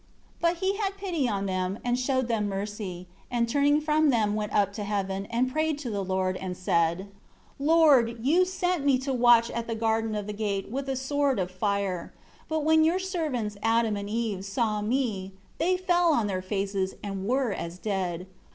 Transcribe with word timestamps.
11 0.39 0.39
But 0.55 0.65
he 0.65 0.77
had 0.77 0.97
pity 0.97 1.29
on 1.29 1.45
them, 1.45 1.77
and 1.85 1.99
showed 1.99 2.27
them 2.27 2.49
mercy; 2.49 3.07
and 3.29 3.47
turning 3.47 3.79
from 3.79 4.09
them 4.09 4.33
went 4.33 4.51
up 4.51 4.73
to 4.73 4.83
heaven, 4.83 5.27
and 5.27 5.51
prayed 5.51 5.77
to 5.77 5.91
the 5.91 6.03
Lord, 6.03 6.37
and 6.37 6.57
said; 6.57 7.07
12 7.57 7.59
"Lord, 7.59 8.17
You 8.25 8.43
sent 8.43 8.83
me 8.83 8.97
to 8.97 9.13
watch 9.13 9.51
at 9.51 9.67
the 9.67 9.75
gate 9.75 9.75
of 10.17 10.25
the 10.25 10.33
garden, 10.33 10.71
with 10.71 10.89
a 10.89 10.95
sword 10.95 11.37
of 11.37 11.51
fire. 11.51 12.13
13 12.35 12.45
But 12.49 12.63
when 12.65 12.83
Your 12.83 12.97
servants, 12.97 13.57
Adam 13.61 13.95
and 13.95 14.09
Eve, 14.09 14.43
saw 14.43 14.81
me, 14.81 15.33
they 15.59 15.77
fell 15.77 16.13
on 16.13 16.25
their 16.25 16.41
faces, 16.41 16.95
and 17.03 17.27
were 17.27 17.53
as 17.53 17.77
dead. 17.77 18.25